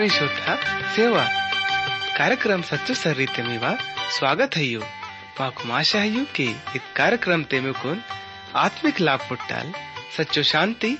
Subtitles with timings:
[0.00, 0.52] प्रिय श्रोता,
[0.94, 3.64] सेवा। कार्यक्रम सच्चो ಶ್ರೀಶುದ್ಧ ಸೇವಾ ಕಾರ್ಯಕ್ರಮ ಸಚ್ಚು ಸರ್ರೀತೆ ಮೇವ
[4.16, 4.54] ಸ್ವಾಗತ
[5.70, 6.46] माशा है यू के
[6.76, 7.98] इत कार्यक्रम तेमेकोन
[8.56, 9.66] आत्मिक लाभ पुट्टल,
[10.16, 10.92] सच्चो शांति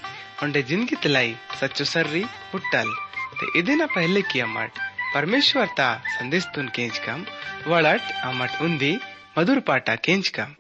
[0.43, 2.91] उन्हें ज़िंदगी तलाई सच्चो सर्री पुट्टल।
[3.39, 4.73] ते इदिना पहले किया अमट
[5.15, 5.89] परमेश्वर ता
[6.19, 7.25] संदेश तुन केंच कम
[7.67, 8.93] वड़ट अमट उंदी
[9.39, 10.55] मधुर पाटा केंच कम।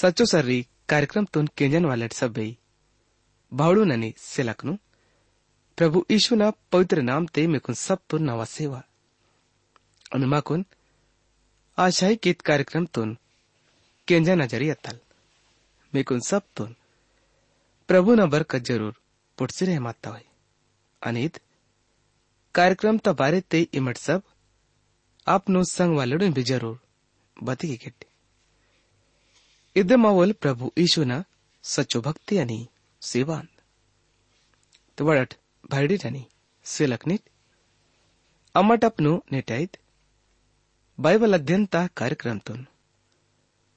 [0.00, 2.46] ಸಚ್ಚು ಸರ್ರಿ ಕಾರ್ಯಕ್ರಮ ತುನ್ ಕೆಂಜನ್ ವಾಲೆಟ್ ಸಬ್ಬೆ
[3.52, 4.74] ಬಾಳು ನನೆ ಸೆಲಕ್ನು
[5.78, 8.82] प्रभु यीशु ना पवित्र नाम ते मेकुन सब तुन नवा सेवा।
[10.14, 10.64] अनुमा कुन
[11.78, 13.16] आशाई कित कार्यक्रम तुन
[14.08, 14.98] केंजा नजरी अतल
[15.92, 16.74] मेकुन सब तुन
[17.88, 18.94] प्रभु न बरकत ज़रूर
[19.38, 20.26] पुटसे रहे माता हुई
[21.02, 21.40] अनित,
[22.54, 24.22] कार्यक्रम तो बारे ते इमट सब
[25.26, 26.78] आप नो संग वालों भी ज़रूर
[27.36, 27.92] बती की
[29.76, 31.24] इधर मावल प्रभु यीशु ना
[31.64, 32.66] सच्चो भक्ति अनि
[33.02, 33.48] सेवान।
[34.98, 35.24] तो बड़ा
[35.73, 36.23] ಭೈಡಿಟನಿ
[36.65, 37.27] ಸಿಲಕ್ನಿಟ್
[38.55, 39.77] अमटपनु नेटाईत
[40.99, 42.57] बाइबल अध्ययनता कार्यक्रमतून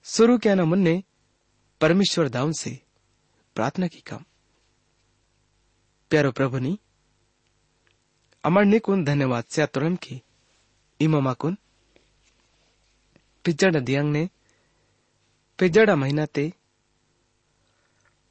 [0.06, 0.94] सुरू केल्यानं मुन्ने
[1.80, 2.72] परमेश्वर दाऊन से
[3.56, 4.22] प्रार्थना की काम
[6.10, 6.72] प्यारो प्रभुनी
[8.44, 10.20] अमरने कुन धन्यवाद से तुरम की
[11.00, 11.56] इमामा कुन
[13.44, 14.28] पिज्जड़ दियांग ने
[15.58, 16.46] पिज्जड़ा महीना ते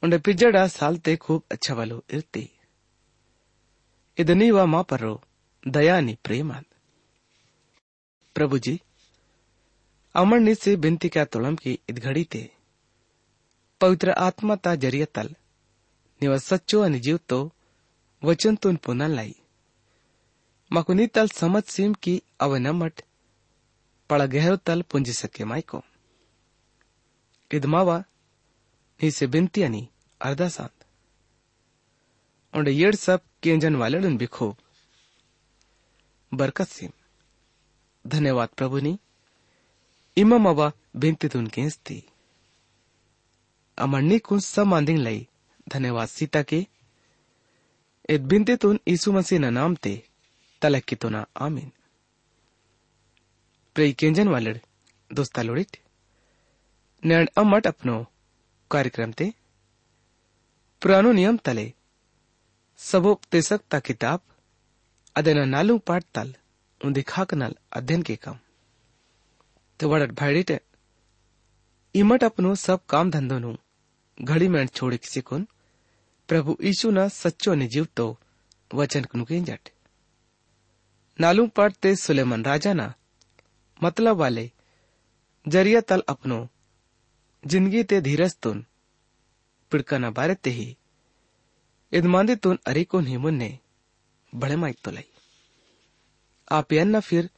[0.02, 2.44] उंडे पिज्जड़ा साल ते खूब अच्छा वालो इरती
[4.19, 5.11] इदनी वा మా పరు
[5.63, 6.63] दयानी प्रेमान
[8.35, 8.73] प्रभु जी
[10.15, 12.41] अमर नि से बिनती क्या तुलम की इत घड़ी ते
[13.81, 15.29] पवित्र आत्मा ता ज़रिया तल
[16.21, 17.39] निव सच्चो अनिजीव तो
[18.23, 19.35] वचन तुन पुनः लाई
[20.71, 23.01] मकुनी तल समझ सीम की अव अवनमट
[24.09, 25.83] पड़ गहरो तल पुंज सके माइको
[27.51, 27.97] इदमावा
[28.99, 29.87] ही से बिनती अनी
[30.21, 30.78] अर्दासान
[32.55, 34.55] उंडे येड़ सब केंजन वाले भी खूब
[36.33, 36.89] बरकत सिम
[38.07, 38.99] धन्यवाद प्रभु प्रभुनी।
[40.17, 42.03] इमम अवा बिनतीतून केंसती
[43.77, 45.27] अमरनी कुन सब मांदिंग लाई,
[45.69, 46.67] धन्यवाद सीता के।
[48.09, 50.03] इत बिनतीतून यीशु मसीह ना नाम ते
[50.61, 51.71] तलक की तो ना, आमीन।
[53.75, 54.57] प्रेई केंजन वालड़
[55.13, 55.77] दोस्ता लोड़िट।
[57.05, 58.05] नैण अमट अपनो
[58.71, 59.33] कार्यक्रम ते।
[60.81, 61.73] पुरानो नियम तले
[62.78, 64.20] सबोपदेशक किताब
[65.16, 66.32] ಅದನ್ನ ನಾಲು ಪಾಡ್ತಾಲ್
[66.80, 68.38] ಉಂದಿ ಖಾಕನಲ್ अध्ययन के काम
[69.80, 70.50] तो वड़ट भाईडिट
[71.94, 73.50] इमट अपनो सब काम धंधो नु
[74.18, 75.46] घड़ी में छोड़ किसी कुन
[76.28, 78.06] प्रभु यीशु ना सच्चो ने जीव तो
[78.70, 79.70] वचन कुन के जट
[81.18, 82.86] नालू पाटते सुलेमन राजा ना
[83.80, 84.46] मतलब वाले
[85.46, 86.38] जरिया तल अपनो
[87.44, 88.64] जिंदगी ते धीरज तुन
[89.72, 90.68] पिड़कना बारे ते ही
[91.91, 93.57] इदमांदे तुन अरिकोन ही मुन्ने
[94.33, 95.07] बड़े माइक तो लाई।
[96.51, 97.29] आप यन्न फिर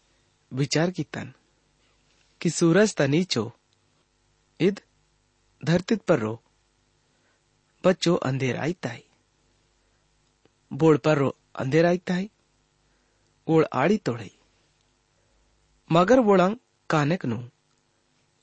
[0.52, 1.32] विचार की तन
[2.42, 3.52] कि सूरज ता नीचो
[4.60, 4.82] इद
[5.62, 6.34] धरती पर रो,
[7.84, 9.04] बच्चो अंधेर आई ताई
[10.72, 12.30] बोड़ पर रो, अंधेर आई ताई
[13.48, 14.32] ओड़ आड़ी तोड़ई
[15.90, 16.56] मगर वोड़ंग
[16.90, 17.38] कानक नु,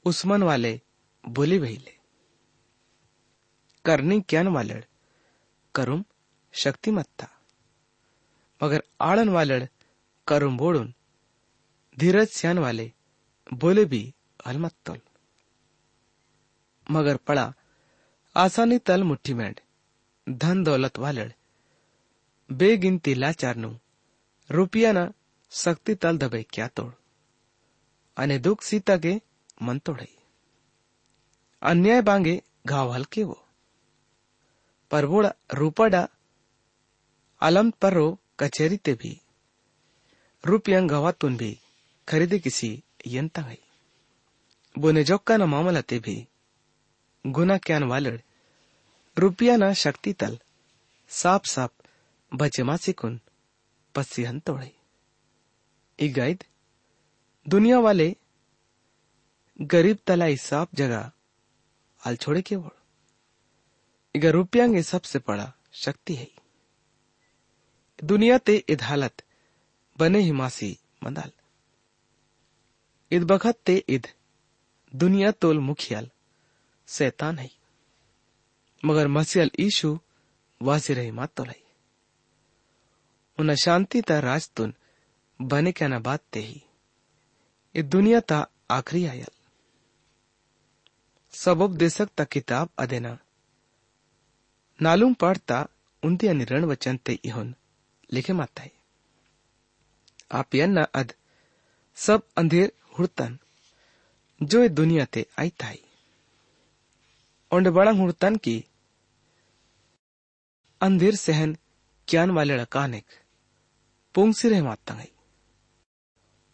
[0.05, 0.81] उस्मन वाले
[1.25, 1.97] बोली भइले
[3.85, 4.83] करनी क्यान वालड़
[5.79, 6.05] करुम
[6.53, 7.29] शक्तिमत्ता.
[8.63, 9.65] मगर आड़न वालड़
[10.29, 10.95] करुम बोड़ुन
[11.99, 12.93] धीरज सियान वाले
[13.55, 14.15] बोले भी
[14.47, 15.03] अलमत
[16.91, 17.55] मगर पड़ा
[18.37, 19.61] आसानी तल मुट्ठी मेंड
[20.29, 21.33] धन दौलत वालड़
[22.53, 23.79] बेगिनती लाचारनु
[24.51, 25.13] रुपया ना
[25.51, 26.93] शक्ति तल दबे क्या तोड़.
[28.17, 29.21] अने दुख सीता के
[29.63, 30.19] मन तोड़े
[31.63, 33.48] अन्याय बांगे घाव हल्के वो.
[34.91, 36.09] पर वोड़ा रूपड़ा
[37.43, 38.07] अलम परो
[38.41, 39.21] कचेरी ते भी।
[40.45, 41.59] रुपया गवातून भी
[42.09, 42.71] खरीदे किसी
[43.07, 43.63] यंता गई
[44.79, 46.17] बोने जोक्का न मामला ते भी।
[47.25, 48.19] गुना क्यान वालड़,
[49.17, 50.39] रुपया ना शक्ति तल,
[51.11, 51.73] साप साप
[52.33, 53.21] बचे मासिकुन
[53.95, 54.71] पस्सी हन तोड़े
[55.99, 56.45] इगाइद
[57.47, 58.17] दुनिया वाले
[59.61, 61.11] गरीब तलाई साप जगह
[62.07, 62.57] आल छोड़े के
[64.15, 66.31] वोड़ इगा रुपयांगे सबसे बड़ा शक्ति है।
[68.05, 69.23] दुनिया ते इद हालत
[69.99, 71.31] बने ही मासी मंदाल।
[73.13, 74.07] इद बखत ते इद
[74.97, 76.11] दुनिया तोल मुखियाल
[76.89, 77.51] शैतान है।
[78.85, 79.99] मगर मसीहल ईशु
[80.63, 81.63] वासी रही मात तोलाई
[83.39, 84.75] उन शांति ता राजतुन
[85.43, 86.63] बने क्या ना बात ते ही।
[87.75, 89.31] इ दुनिया ता आखरी आयल।
[91.31, 93.19] सबब देशक ता किताब अदेना।
[94.79, 95.67] नालूम पढ़ता
[96.03, 98.71] उनती ते माता है
[100.33, 101.13] आप यन्ना अद
[101.97, 103.39] सब अंधेर हुड़तन,
[104.41, 105.81] जो ये दुनिया ते आई ताई
[107.53, 108.65] ओंड बड़ा हुड़तन की
[110.81, 111.57] अंधेर सहन
[112.09, 113.05] क्यान वाले लकानिक
[114.15, 115.13] पोंग सिरे माता गई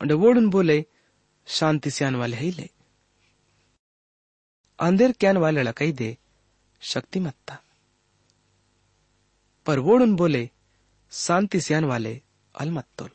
[0.00, 0.84] ओंड वोडन बोले,
[1.46, 2.68] शांति स्यान वाले ही ले।
[4.78, 6.16] अंधेर क्यान वाले लकई दे
[6.82, 7.58] शक्तिमत्ता
[9.65, 10.43] पर वोड़ुन बोले
[11.11, 12.13] शांति स्यान वाले
[12.55, 13.11] अलमत्तोल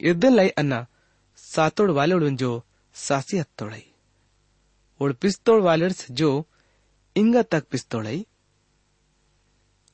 [0.00, 0.86] इर्दन लाई अन्ना
[1.38, 2.52] सातोड़ वाले जो
[2.96, 3.84] सासी हत्तोड़ई
[5.00, 6.30] ओड़ पिस्तोड़ वाले जो
[7.16, 8.24] इंगा तक पिस्तोड़ई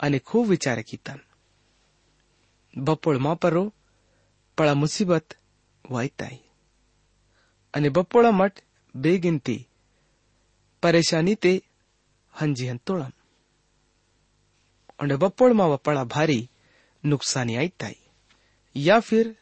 [0.01, 1.21] અને ખૂબ વિચારે કીતન
[2.75, 3.63] બપોળ માપરો
[4.59, 5.29] પળા મુસીબત
[5.85, 6.43] વાયતાઈ
[7.75, 8.65] અને બપોળા મટ
[8.95, 9.63] બેગિનતી
[10.83, 11.53] પરેશાની તે
[12.35, 13.13] હંજી હંતોળમ
[15.03, 16.49] અને બપોળમાં વપળા ભારી
[17.05, 17.97] नुकसानी आई ताई
[18.75, 19.35] या फिर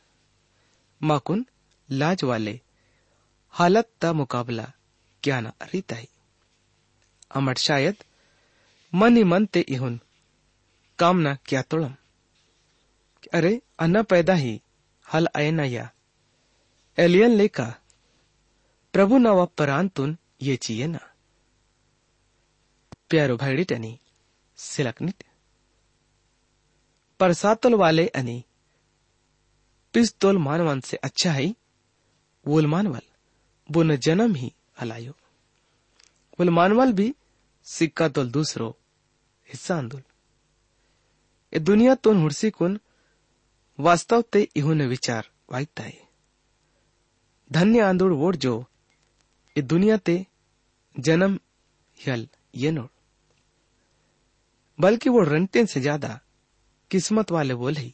[1.00, 1.44] माकुन
[1.88, 2.54] लाज वाले
[3.54, 4.66] हालत ता मुकाबला
[5.22, 6.06] क्या ना रीताई
[7.38, 7.96] अमट शायद
[8.92, 9.94] मन ही मन ते इहुन
[10.98, 11.94] कामना क्या तोड़म
[13.38, 13.52] अरे
[13.84, 14.54] अन्ना पैदा ही
[15.06, 15.86] हल आए ना या
[16.98, 17.66] एलियन लेका
[18.94, 20.16] प्रभु नवा परांतुन
[20.48, 21.00] ये चाहिए ना
[23.10, 23.92] प्यारो भाईडी टनी
[24.58, 25.24] सिलकनित
[27.19, 28.43] परसातल वाले अनि।
[29.93, 31.53] पिस्तोल मानवन से अच्छा है,
[32.45, 33.01] वोल मानवल,
[33.69, 35.11] बुन जन्म ही हलायो।
[36.39, 37.13] वोल मानवल भी
[37.67, 38.69] सिक्का तोल दूसरो
[39.47, 40.01] हिस्सा आंदोल
[41.53, 42.79] ए दुनिया तो हुड़सी कुन
[43.79, 45.97] वास्तव ते इहुने विचार वाईता है।
[47.49, 48.53] धन्य आंदोड़ वोट जो
[49.55, 50.25] ये दुनिया ते
[50.95, 51.39] जन्म
[51.99, 52.87] यल ये नोड़।
[54.79, 56.19] बल्कि वो रंटेन से ज़्यादा
[56.91, 57.93] किस्मत वाले बोल ही।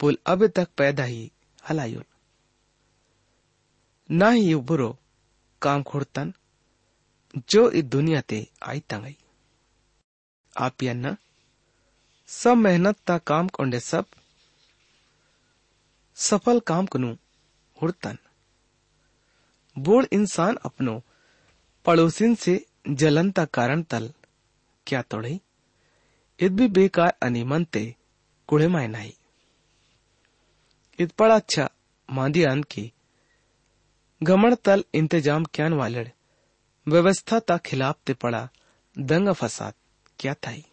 [0.00, 1.32] बोल, अब तक पैदा ही
[1.70, 2.04] हलायुल
[4.10, 4.98] ना। ही बुरो
[5.62, 6.34] काम खोड़तन,
[7.48, 9.16] जो इस दुनिया ते आई तंगई
[10.56, 11.16] आप यन्ना
[12.26, 14.06] सब मेहनत ता काम कोंडे सब,
[16.14, 17.16] सफल काम कनु
[17.82, 18.18] हुड़तन।
[19.78, 21.02] बोड़ इंसान अपनो
[21.84, 24.12] पड़ोसिन से जलन ता कारण तल
[24.86, 25.40] क्या तोड़े?
[26.40, 27.84] बेकार अनि मनते
[28.48, 29.14] कुड़े माय नाही
[30.98, 31.68] id पड़ा अच्छा
[32.08, 32.92] मांदी की
[34.20, 36.08] गमण तल इंतज़ाम क्यान वालड़,
[36.86, 38.48] व्यवस्था ता खिलाफ ते पड़ा
[38.96, 39.74] दंग फसाद
[40.18, 40.64] क्या थाई।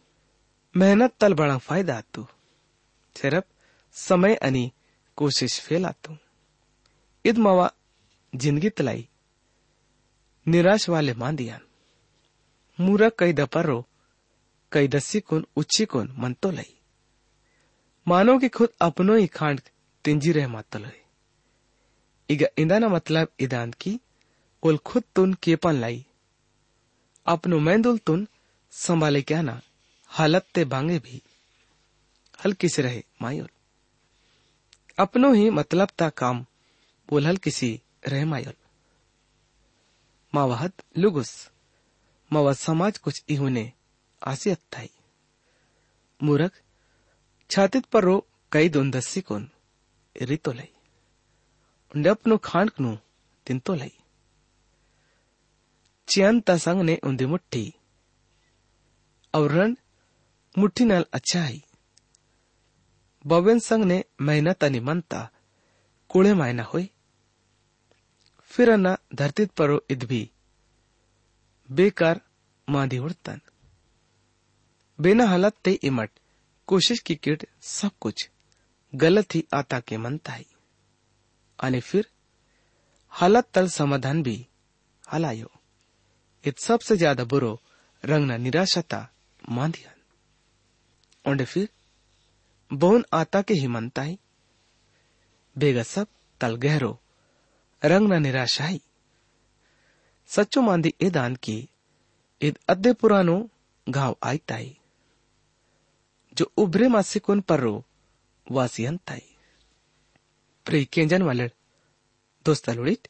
[0.76, 2.26] मेहनत तल बड़ा फ़ायदा तू
[3.16, 3.46] सिर्फ़
[3.96, 4.72] समय अनि
[5.18, 6.18] कोशिश फेला तू
[7.26, 7.72] इद मवा
[8.34, 9.08] ज़िंदगी तलाई,
[10.46, 11.62] निराश वाले मांदियान
[12.80, 13.86] मूरख कई दपरो
[14.72, 16.78] कई दस्सी कुन उच्ची कुन मनतो लई
[18.08, 19.62] मानो कि खुद अपनो ही खांड
[20.04, 21.02] तिंजी रह मातो लई
[22.30, 24.00] इगा इंदाना मतलब इदान की,
[24.64, 26.06] उल खुद तुन केपन लाई।
[27.26, 28.28] अपनो मैंदुल तुन
[28.72, 29.62] संभाले क्या ना,
[30.08, 31.22] हालत ते बांगे भी।
[32.46, 33.50] हल्की से रहे, मायुल।
[35.00, 36.46] अपनो ही मतलब ता काम,
[37.10, 38.54] बोल हल किसी रहे, मायुल।
[40.36, 41.50] मावहत लुगुस।
[42.34, 43.72] मावा समाज कुछ इहुने
[44.56, 44.90] थाई
[46.24, 46.62] मूरख,
[47.50, 49.50] छातित पर रो कई दोन दस्सी कोन,
[50.22, 50.70] रितो लई।
[51.96, 52.98] उंडे अपनो खांड नु
[53.46, 54.00] तिंतो लई।
[56.10, 57.74] चियन ता संग ने उंदी मुट्ठी।
[59.34, 59.76] और रण
[60.58, 61.62] मुट्ठी नल अच्छा है
[63.28, 65.30] बवेन संग ने मेहनत अनि मनता
[66.10, 66.92] कुड़े मायना होई।
[68.42, 70.32] फिर अन्ना धरतीत परो इद भी
[71.72, 72.22] बेकार
[72.70, 73.42] मांदी उड़तन।
[75.02, 76.10] बिना हालत ते इमट,
[76.68, 78.30] कोशिश की किट, सब कुछ।
[78.96, 80.46] गलत ही आता के मनता है
[81.60, 82.08] आणि फिर,
[83.10, 84.48] हालत तल समाधान भी,
[85.12, 85.52] हलायो।
[86.46, 87.62] इत सबसे ज़्यादा बुरो,
[88.06, 89.10] रंगना निराशता
[89.50, 89.94] मांदियन
[91.26, 91.70] और फिर,
[92.74, 94.18] बोन आता के ही मनता है
[95.58, 96.08] बेगा सब
[96.42, 97.00] तल गहरो,
[97.86, 98.82] रंगना निराशा ही।
[100.28, 101.70] सच्चो मांदी दान की
[102.42, 103.50] इद अद्दे पुरानो
[103.90, 104.77] घाव आयताई
[106.38, 107.86] जो उभरे मासिकुन पर्रो
[108.52, 109.22] वासियंताई
[110.66, 111.48] प्रे केंजन वाले
[112.46, 113.08] दोस्त लुड़ित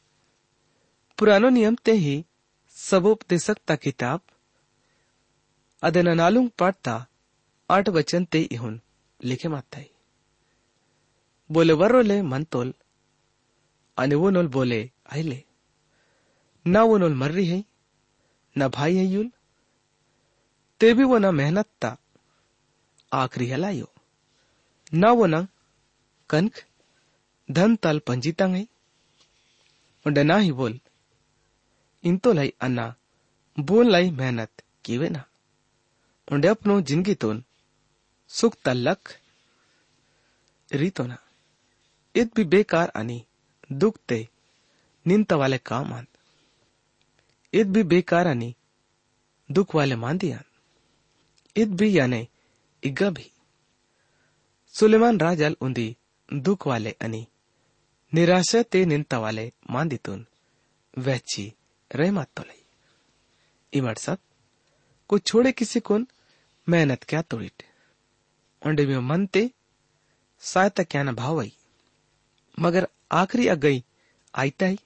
[1.18, 2.24] पुरानो नियम ते ही
[2.76, 4.20] सबोपदेशक ता किताब
[5.82, 7.06] अदना नालुंग पढ़ता
[7.70, 8.80] आठ वचन ते इहुन
[9.20, 9.90] लिखे माताई।
[11.52, 12.74] बोले वर्रो ले मंतोल
[13.98, 15.44] आणि वो नोल बोले, आइले,
[16.66, 17.64] ना वो नोल मर्री है,
[18.56, 19.30] ना भाई है युल,
[20.80, 21.96] ते भी वो ना मेहनत ता
[23.12, 23.90] आखरी हलायो
[24.94, 25.46] ना
[26.30, 26.52] कनक,
[27.48, 28.66] धन तल पंजीता है
[30.06, 30.78] उंडे ना ही बोल,
[32.04, 32.94] इन तो लाई अन्ना,
[33.58, 34.50] बोल लाई मेहनत,
[34.84, 35.24] कीवे ना।
[36.32, 37.42] उंडे अपनो ज़िंदगी तोन,
[38.30, 39.08] सुख तल्लक
[40.68, 41.18] रीतो ना।
[42.14, 43.22] इत भी बेकार आणि
[43.72, 44.28] दुख ते,
[45.06, 46.06] निंत वाले काम आन।
[47.52, 48.54] इद भी बेकार आणि
[49.50, 50.42] दुख वाले मान दिया
[51.56, 52.26] इत भी याने
[54.74, 55.96] सुलेमान राजाल उंदी
[56.32, 57.26] दुख वाले आणि
[58.12, 60.26] निराशा ते निंता वाले मान दितून
[60.98, 61.52] वहची
[61.90, 62.62] रहमत तो लई।
[63.72, 64.18] इमट सब
[65.08, 66.06] कुछ छोड़े किसी कोन
[66.68, 67.62] मेहनत क्या तोड़िट?
[68.66, 69.50] ओंडे में मन ते
[70.40, 71.52] सहायता क्या न भाव आई,
[72.58, 73.82] मगर आखरी अगई
[74.34, 74.78] आईता ही।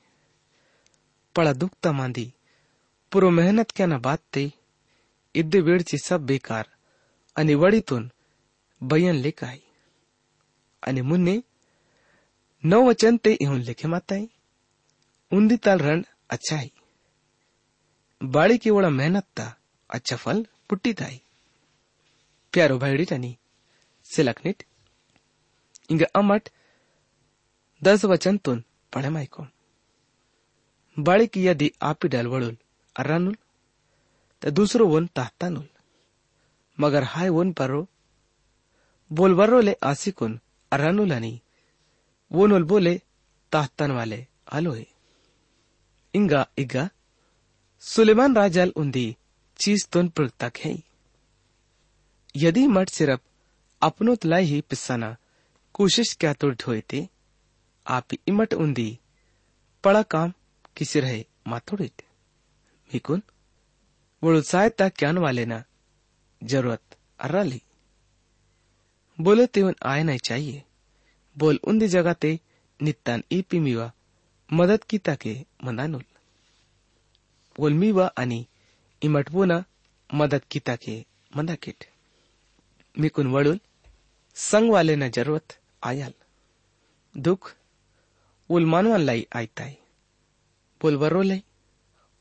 [1.37, 2.33] पड़ा दुखता मांदी,
[3.13, 4.53] पुरो मेहनत क्या न बात ते
[5.35, 6.72] इद्दे वेळची सब बेकार
[7.37, 8.11] आणि वडीतून
[8.81, 9.61] बयन लेख आई।
[10.83, 11.37] आणि मुन्ने
[12.65, 14.27] नव वचन ते इहुन लिखे माताई,
[15.33, 16.71] उंदी ताल रण अच्छा ही।
[18.21, 19.47] बाड़ी की वड़ा मेहनत ता
[19.91, 21.21] अच्छा फल पुट्टी ताई।
[22.53, 23.37] प्यारो भाईडी टनी
[24.07, 24.63] सिलकनिट
[25.91, 26.49] इंग अमट
[27.83, 28.63] दस वचन तुन
[28.93, 29.47] पढ़े माइको
[30.97, 32.57] बाड़ी की यदि आपी डल वड़ुल
[32.97, 33.37] अर्रानुल
[34.43, 35.69] त दूसरो वन ताहतानुल
[36.83, 37.89] मगर हाय वन परो।
[39.13, 40.41] बोलवर्रो ले आसिकुन
[40.73, 41.41] आणि
[42.33, 42.95] वोनुल बोले
[43.53, 44.87] ताहतान वाले आलोय
[46.15, 46.89] इंगा, इगा।
[47.81, 49.17] सुलेमान राजाल उंदी
[49.57, 50.83] चीज़ तुन प्रगतक है।
[52.37, 53.21] यदि मट सिर्फ़
[53.83, 55.17] अपनो तलाई ही पिस्साना
[55.73, 57.09] कोशिश क्या तो थे?
[57.87, 58.99] आप इमट उंदी
[59.85, 60.33] पड़ा काम
[60.77, 62.03] किसी रहे माथोड़ित
[62.95, 63.23] मिकुन
[64.23, 65.65] वो सहायता क्यान वाले ना
[66.43, 67.63] ज़रूरत अर्रा ली
[69.19, 70.63] बोले तेवन आए नहीं चाहिए।
[71.37, 72.39] बोल उंदी जगह ते
[72.81, 73.91] नित्तान ई पिमीवा
[74.51, 76.05] मदत की ताके मंदानुल
[77.57, 78.47] बोल मीवा आणि
[79.03, 79.65] इमटवुना
[80.11, 81.05] मदत की ताके
[81.37, 81.85] मंदाकिट
[82.95, 83.59] मिकुन वडुल,
[84.37, 86.13] संग वाले ना ज़रूरत आयाल।
[87.15, 87.55] दुख,
[88.51, 89.77] उल मानवान लाई आयताय।
[90.81, 91.43] बोल वर्रो लई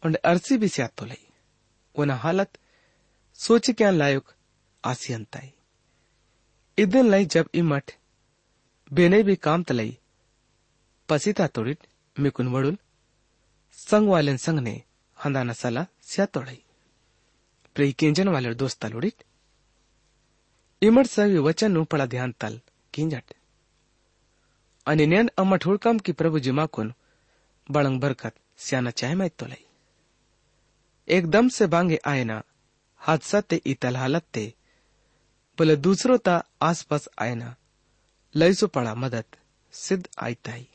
[0.04, 1.24] और अरसी भी स्यातो लई
[1.96, 2.58] उन हालत
[3.40, 4.24] सोच क्या लायक
[4.84, 5.52] आसी अंताई
[6.78, 7.92] इदन लाई जब इमट
[8.94, 9.98] बेने भी काम तलई
[11.10, 11.88] पसीता तोड़िट
[12.20, 12.78] मिकुन
[13.72, 14.84] संग वाले संग ने
[15.26, 16.60] हंदाना सला स्या तोड़ई।
[17.76, 19.24] प्रेई किंजन वाले दोस्ता लोड़िट
[20.82, 22.60] इमट सवी वचन नु ध्यान तल
[24.88, 26.94] नेन अम्मट हुड़कम की प्रभु जिमाकुन
[27.72, 29.66] बड़ंग बरकत स्याना चाहे मैं तो लई
[31.08, 32.42] एकदम से बांगे आयना
[33.02, 34.54] हादसा ते इतल हालत ते
[35.60, 37.56] भले दूसरो ता आसपास आयना।
[38.36, 39.26] लईसो पड़ा मदद,
[39.72, 40.68] सिद्ध आयताई।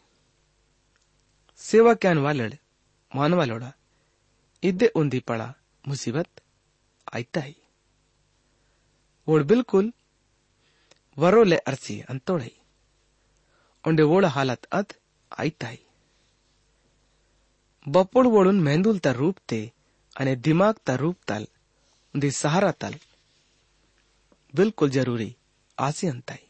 [1.57, 2.55] सेवा कैन वालड़
[3.17, 3.73] मानवा लोड़ा
[4.62, 5.55] इदे उन्दी पड़ा
[5.89, 6.29] मुसीबत,
[7.15, 7.57] आयताई।
[9.29, 9.93] वोड़ बिल्कुल
[11.19, 12.57] वरो ले अरसी अंतोड़ई।
[13.87, 14.93] उंडे वोड़ हालत अद
[15.39, 15.79] आयताई।
[17.89, 19.73] बपोड़ वोड़ून मेहंदूल ता रूप ते,
[20.17, 21.47] अने दिमाग ता रूप ताल
[22.34, 22.96] સહારા તાલ
[24.54, 25.34] બિલકુલ જરૂરી
[25.78, 26.48] આસી અંતાઈ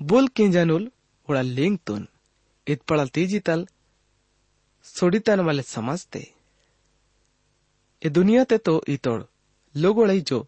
[0.00, 0.84] બોલ કિંજાનુલ
[1.28, 2.02] ઓળા લિંગ તુન
[2.66, 3.66] इत पड़ल तेजी तल
[4.86, 6.20] सोडितन वाले समझते
[8.02, 9.22] ये दुनिया ते तो इतोड़
[9.74, 10.46] लोगो लई जो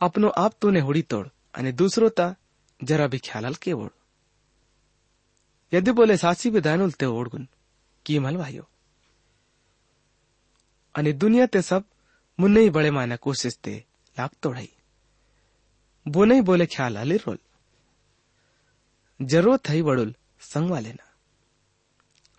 [0.00, 2.26] अपनो आप तूने होड़ी तोड़ અને દૂસરો તા
[2.80, 3.90] જરા બી ખ્યાલ કે ઓળ
[5.72, 7.44] यदि बोले सासी विधानुल ते ओड़गुन
[8.06, 8.64] की मलवायो
[10.94, 11.82] અને દુનિયા તે સબ
[12.39, 13.75] ಮುನ್ನೈ ಬಳೆ ಮಾನ ಕೋಸಿಸ್ತೆ
[14.15, 14.67] ಲಾಗ್ತೋಡೈ
[16.05, 17.39] बोने बोले ख्याल आले रोल।
[19.19, 21.07] ज़रूरत है वड़ुल, संग वाले ना।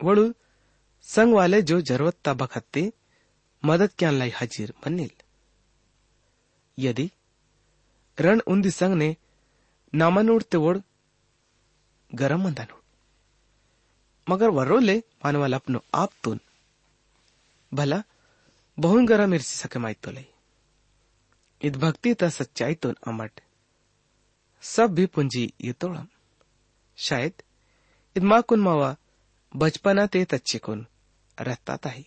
[0.01, 0.31] वड़ुल,
[1.07, 2.83] संग वाले जो ज़रूरत तबक हत्ते
[3.63, 5.11] मदद क्या लाई हाजिर मनिल
[6.79, 7.07] यदि,
[8.19, 9.11] रण उन्दी संग ने
[9.93, 10.79] नामानूर ते वोड़
[12.11, 12.83] गरम मंदानूर
[14.27, 16.39] मगर वरोले मानवाल अपनो आप तुन।
[17.73, 17.99] भला
[18.79, 20.12] बहुन गरम इरसी सके माई तो
[21.61, 23.41] इत भक्ति ता सच्चाई तुन अमट।
[24.62, 26.07] सब भी पुंजी ये तोड़म
[26.99, 27.43] शायद
[28.17, 28.95] इत माँ कुन मावा
[29.53, 30.87] बचपना ते तच्चे कुन
[31.38, 32.07] रहता ताही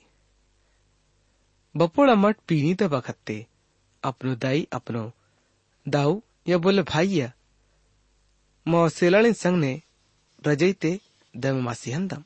[1.76, 3.46] बपोड़ अमट पीनी ते बखत्ते
[4.04, 5.12] अपनो दाई, अपनो
[5.86, 7.32] दाऊ या बोले भाईया
[8.66, 9.82] मावा सेलाणी संग ने
[10.48, 11.00] रजईते
[11.34, 12.24] दम मासी हंदम।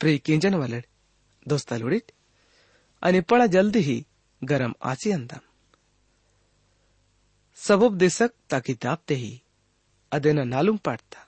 [0.00, 0.84] प्रे किंजन वालड
[1.46, 2.12] दोस्ता लुडीट
[3.04, 3.96] पळा जल्दी ही
[4.42, 5.40] गरम आसी अंदम
[7.54, 9.42] सबब देसक ताकि दापते ही
[10.12, 11.20] अदेना नालुम पाटता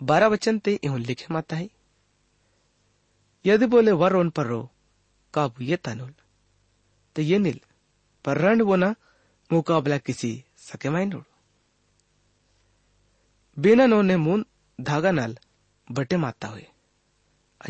[0.00, 1.68] बारह वचन ते इहुन लिखे माता है।
[3.44, 4.70] यदि बोले वर ओन पर रो
[5.34, 6.14] काबू ये तनुल।
[7.16, 7.60] तो ये नील,
[8.24, 8.94] पर रण वो ना
[9.50, 11.24] मुकाबला किसी सके माइंडोड़
[13.56, 14.46] बिना नो ने मुन
[14.80, 15.38] धागा नाल
[15.88, 16.66] बटे माता हुए।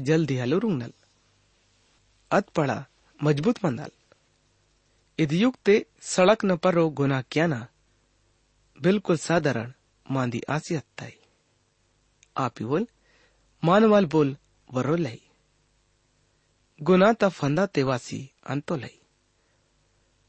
[0.00, 0.92] जल्दी हलो रुंग नल।
[2.30, 2.86] अत पड़ा
[3.22, 3.90] मज़बूत मंदाल।
[5.18, 7.68] इद युक्ते सड़क न परो गुना क्या ना
[8.80, 9.72] बिल्कुल साधारण
[10.10, 11.18] मांदी आसी अत्ताई।
[12.36, 12.88] आप बोल,
[13.64, 14.36] मानवाल बोल
[14.72, 15.22] वरो लई।
[16.82, 19.00] गुना ता फंदा तेवासी अंतो लई।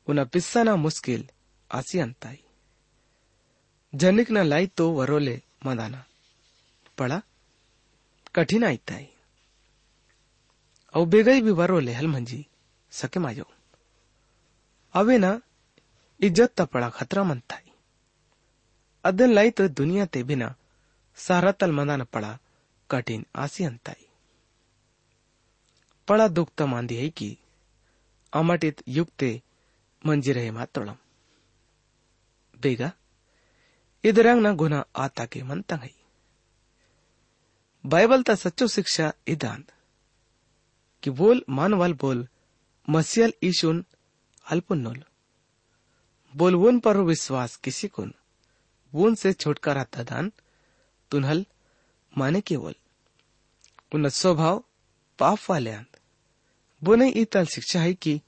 [0.07, 1.29] उना पिस्सा ना मुश्किल
[1.71, 2.43] आसी अंताई।
[3.95, 6.05] जनिक ना लाई तो वरोले मदाना।
[6.97, 7.21] पड़ा
[8.35, 9.09] कठिन आईताई
[10.94, 12.40] अव बेगई भी वरोले हल मंजी
[12.92, 13.46] सके माजो
[14.94, 15.30] अवेना
[16.20, 17.62] इज्जत ता पड़ा खतरा मनताई
[19.04, 20.44] ಅದನ್ ಲೈತ್ ದುನಿಯಾ ತೆಬಿನ
[21.18, 22.24] ಸಾರತಲ್ ಮಂದಾನ ಪಳ
[22.90, 24.06] ಕಠಿನ್ ಆಸಿ ಅಂತಾಯಿ
[26.08, 27.28] ಪಳ ದುಕ್ತ ಮಾಂದಿ ಹೈಕಿ
[28.32, 29.30] ಅಮಟಿತ್ ಯುಕ್ತೆ
[30.04, 30.98] ಮಂಜಿರಹೆ ಮಾತೊಳಂ
[32.54, 32.82] ಬೇಗ
[34.04, 35.94] ಇದರಂಗ್ ನ ಗುಣ ಆತಾಕೆ ಮಂತಂಗ್ ಹೈ
[37.84, 39.58] बाइबल ता सच्चो शिक्षा इदान
[41.03, 42.27] कि बोल, मानवाल बोल
[42.89, 43.85] मसियल ईशुन
[44.51, 45.03] अल्पुन्नोल
[46.33, 48.13] बोल वोन पर विश्वास किसी कुन,
[48.93, 50.31] वोन से छुटकारा तदान
[51.11, 51.45] तुनहल
[52.17, 52.75] माने केवल।
[53.93, 54.63] उन स्वभाव
[55.19, 55.99] पाप वाले अंत
[56.81, 58.19] बोने इतल शिक्षा है कि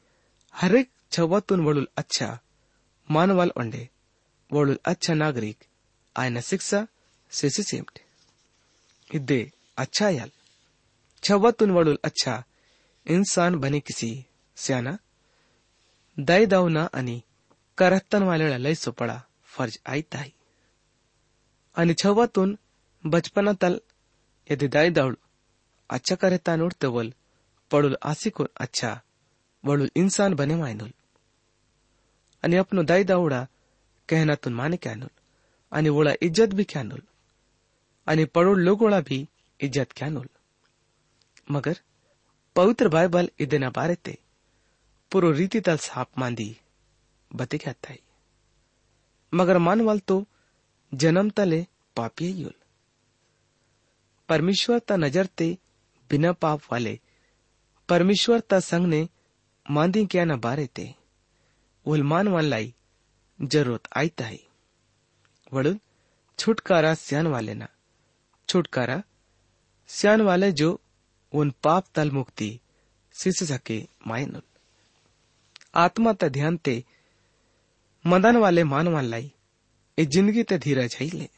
[0.53, 2.39] हरेक छवातून वळुल अच्छा
[3.09, 3.89] मानवाल ओंडे
[4.51, 5.57] वळुल अच्छा नागरिक,
[6.15, 6.85] आयन शिक्षा
[7.31, 8.05] से सेमटे
[9.15, 9.41] इद्दे
[9.77, 10.31] अच्छा याल।
[11.23, 12.43] छवातून वळुल अच्छा
[13.05, 14.11] इंसान बने किसी,
[14.57, 14.95] स्याना?
[16.17, 17.19] दाई दावना आणि
[17.77, 20.29] करत्तन वालेला लय सोपडा, फ़र्ज़ आईत आहे
[21.75, 22.55] आणि छवातून
[23.03, 23.77] बचपनातल
[24.49, 25.13] यदि दाई दावळ
[25.89, 27.09] अच्छा करेता नोडतवल
[27.71, 28.93] पडुल आसिकोन अच्छा
[29.63, 30.89] वळुल इंसान बने मायनुल
[32.43, 33.43] आणि अपनो दाई दावडा
[34.09, 35.07] कहनातून माने कॅनुल
[35.71, 36.99] आणि वोळा इज़्ज़त भी कॅनुल
[38.07, 39.25] आणि पडोळ लोगोळा भी
[39.59, 40.27] इज़्ज़त कॅनुल
[41.49, 41.73] मगर
[42.56, 44.14] पवित्र बाइबल ಇದನ್ನ ಬಾರೆತೆ
[45.12, 46.46] पुरो रीति तल साप मांदी
[47.30, 47.98] बते कहता है
[49.32, 50.16] मगर मानवाल तो
[50.92, 51.60] जन्म तले
[51.96, 52.54] पापी युल
[54.28, 55.48] परमेश्वर ता नजर ते
[56.10, 56.94] बिना पाप वाले
[57.88, 59.00] परमेश्वर ता संग ने
[59.66, 60.86] मांदी क्या न बारे ते
[61.86, 62.74] उल मानवाल लाई
[63.40, 64.40] जरूरत आईता है
[65.52, 65.78] वड़ुल
[66.38, 67.68] छुटकारा स्यान वाले ना
[68.48, 69.02] छुटकारा
[69.90, 70.70] स्यान वाले जो
[71.32, 72.48] उन पाप तल मुक्ति
[73.14, 74.42] सिस सके मायनुल
[75.76, 76.82] आत्मा त ध्यान ते
[78.04, 79.32] मदन वाले मानवान लाई
[79.98, 81.28] ए जिंदगी ते धीरज है ले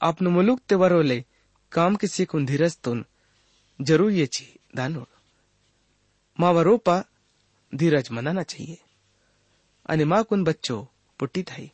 [0.00, 1.18] आपन मुलुक ते वरोले
[1.72, 3.04] काम किसी कुन धीरज तुन
[3.80, 5.06] जरूर ये ची दानोड
[6.38, 7.02] मावरोपा
[7.72, 8.78] धीरज मनाना चाहिए
[9.86, 10.78] અને માં કુન બચ્ચો
[11.20, 11.68] પુટ્ટી થઈ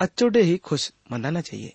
[0.00, 1.72] અચ્ચોડે ही खुश मनाना चाहिए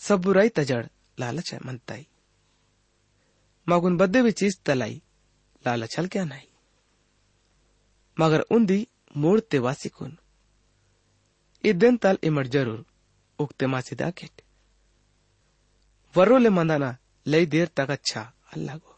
[0.00, 0.84] सब बुराई तजड़
[1.18, 2.04] लालच है मनताई
[3.69, 5.01] मगुन बदे भी चीज़ तलाई।
[5.67, 6.47] लाल छल क्या नहीं।
[8.19, 10.17] मगर उन्दी मूड़ वासी कुन।
[11.65, 12.85] दिन तल इमर ज़रूर,
[13.39, 14.41] उगते मासी दाकेट
[16.15, 16.97] वर्रो ले मंदाना,
[17.27, 18.21] लई देर तक अच्छा
[18.53, 18.95] अल्लाह को।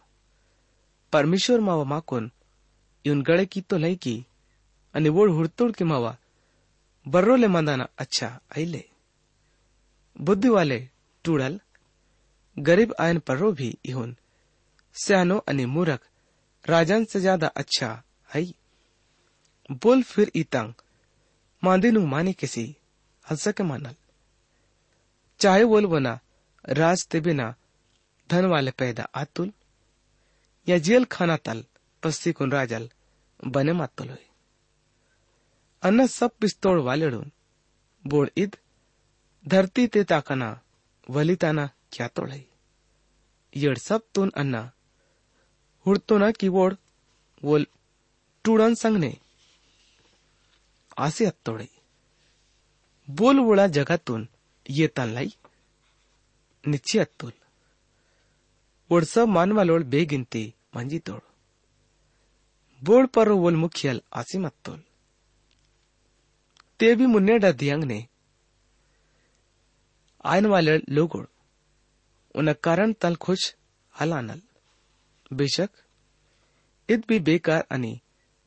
[1.14, 2.32] परमेश्वर मावा माकुन
[3.06, 4.26] इन गड़े की तो लई की,
[4.94, 6.18] अनि वोड़ हुड़तुड़ के मावा
[7.08, 8.90] बर्रो ले मंदाना अच्छा आईले।
[10.22, 10.90] बुद्धि वाले,
[11.24, 11.60] टूड़ल,
[12.60, 14.18] गरीब आयन पर्रो भी इहुन।
[14.96, 16.00] मूरख,
[16.66, 18.04] राजन से ज़्यादा अच्छा
[18.36, 18.56] आई
[19.72, 20.74] बोल फिर इतंग
[21.64, 22.76] मांदिनु माने किसी,
[23.26, 23.96] हंस मानल।
[25.40, 26.20] चाहे बोल वना
[26.66, 27.56] राज ते बिना
[28.30, 29.52] धन वाले पैदा आतुल,
[30.68, 31.66] या जेल खाना तल
[32.04, 32.90] पस्ती कुन राजल
[33.48, 34.28] बने मातुल हुई
[35.84, 37.32] अन्न सब पिस्तोळ वालेडून
[38.06, 38.56] बोड इद,
[39.46, 40.60] धरती ते ताकना
[41.10, 42.46] वलिताना क्या तोड़ई
[43.56, 44.72] येड सब तून अन्ना
[45.86, 46.76] हुडतो ना की वोड
[47.44, 47.66] वोल
[48.44, 49.14] टूडन संगने
[50.98, 51.70] आसे अत्तोड़ई
[53.10, 54.30] बोल वोळा जगातून
[54.70, 55.30] येतान लाई
[56.68, 57.32] निश्चय अत्तुल
[58.90, 61.22] वोड सब मानवालोळ बेगिनते, मांजी तोड।
[62.84, 64.80] बोड पर वोल मुखियल, आसी मत्तोल
[66.80, 68.08] ते भी मुन्नेडा दियंग ने।
[70.24, 71.26] आयन वाले लोगोड़
[72.36, 73.56] उन कारण तल खुश,
[74.00, 74.42] हलानल।
[75.34, 75.70] बेशक।
[76.90, 78.00] इत भी बेकार अनि,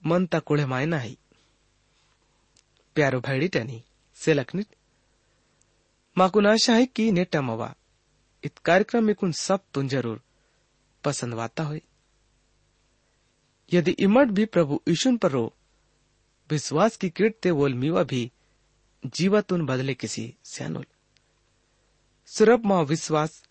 [0.03, 1.17] मन ता कुळे मायना है
[2.97, 3.83] प्यारो भाईडी टनी
[4.17, 4.67] सेलकनिट
[6.17, 7.75] माकुन आशा है कि नेटा मवा।
[8.45, 10.21] इत कार्यक्रम में कुन सब तुन ज़रूर।
[11.05, 11.79] पसंद वाता हो
[13.73, 15.53] यदि इमट भी प्रभु ईशुन पर रो,
[16.51, 18.31] विश्वास की कीर्ते वोल मीवा भी
[19.07, 20.85] जीवातून बदले किसी स्यानुल
[22.29, 23.43] सुरभ माँ विश्वास,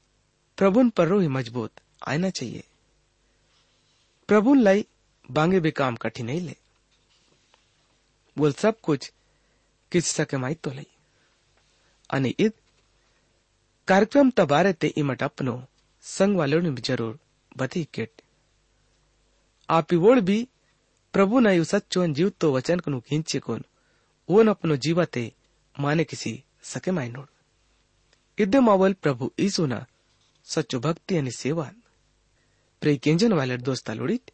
[0.58, 1.72] प्रभुन पर रो ही मज़बूत
[2.08, 2.64] आना चाहिए।
[4.29, 4.87] प्रभु लाई
[5.31, 6.57] बांगे भी काम कठिन नहीं ले
[8.37, 9.13] बोल सब कुछ
[9.93, 10.87] किसी सके माई तो लई
[12.11, 12.55] અને ઈદ
[13.89, 15.55] કાર્યક્રમ તબારે તે ઇમટ અપનો
[16.05, 17.13] સંગ વાલોને भी जरूर
[17.57, 18.23] बधी केट
[19.69, 20.39] आपी वोड़ भी
[21.15, 23.63] प्रभु न यु सच्चोन जीव तो वचन कनु खींचे कोन
[24.29, 25.25] ओन अपनो जीवते
[25.75, 27.29] माने किसी सके माइनोड
[28.39, 29.75] इद्दे मावल प्रभु ईसु न
[32.86, 34.32] वाले दोस्ता लोडीत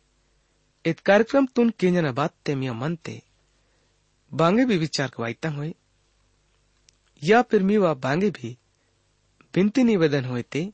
[0.85, 3.21] इत कार्यक्रम तुन केंजन बात ते मिया मनते।
[4.31, 5.73] बांगे भी विचार कवाइता हुई।
[7.21, 8.57] या फिर मीवा बांगे भी
[9.53, 10.71] बिनती निवेदन हुए ते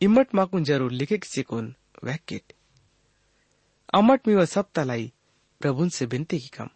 [0.00, 2.52] इमट माकुन ज़रूर लिखे किसी कोन वैकेट
[3.94, 5.12] अमट मीवा सब तलाई
[5.60, 6.68] प्रभुन से बिनती की कम।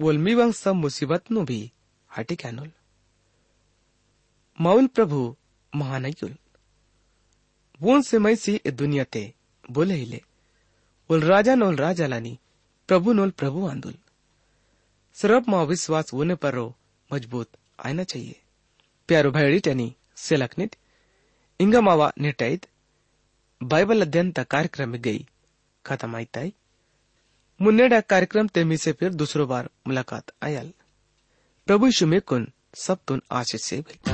[0.00, 1.60] बोल मीवंग सब मुसीबत नु भी
[2.10, 2.70] हटी कैनुल।
[4.58, 5.36] मौल प्रभु
[5.72, 6.36] महानयुल
[7.80, 9.32] वोन से मैसी ए दुनिया ते
[9.70, 10.20] बोले हिले
[11.10, 12.38] उल राजा नोल राजा लानी,
[12.88, 13.94] प्रभु नोल प्रभु आंदुल।
[15.16, 16.66] सरब मा विश्वास होने पर रो
[17.10, 17.48] मज़बूत
[17.86, 18.40] आना चाहिए।
[19.08, 20.76] प्यारो भाई टनी सेलकनिट
[21.60, 22.66] इंगा मावा निटाइत
[23.60, 25.26] बाइबल अध्ययन ता कार्यक्रम में गई
[25.84, 26.52] खत्म आई ताई।
[27.60, 30.72] मुन्नेडा कार्यक्रम तेमी से फिर दूसरो बार मुलाकात आयल।
[31.66, 34.13] प्रभु यीशु में कुन सब तुन आशीष से भी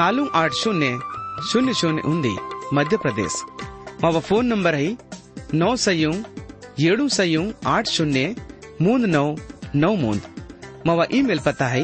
[0.00, 0.88] నాలుగు ఆరు శూన్య
[1.50, 2.34] శూన్య శూన్య ఉంది
[2.78, 3.38] మధ్యప్రదేశ్
[4.02, 4.90] మా ఫోన్ నంబర్ है
[5.54, 6.10] नौ सयू
[6.80, 8.20] ಏಳು सयू आठ शून्य
[8.82, 9.24] मूंद नौ
[9.76, 10.22] नौ मूंद
[10.86, 11.82] मावा ईमेल पता है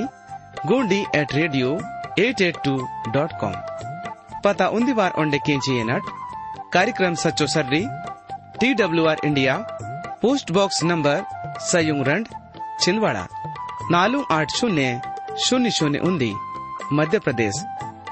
[0.67, 1.69] Gondi at radio
[2.19, 2.75] eight eight two
[3.15, 3.55] dot com
[4.45, 6.05] पता उन्दी बार ओंडे केंची नट
[6.75, 7.83] कार्यक्रम सच्चो सर्री
[8.61, 9.57] T W R India
[10.23, 11.23] post box number
[11.69, 12.27] सयुंग रंड
[12.83, 13.25] छिंदवाड़ा
[13.91, 14.87] नालू आठ शून्य
[15.47, 16.33] शून्य शून्य उन्दी
[16.95, 17.63] मध्य प्रदेश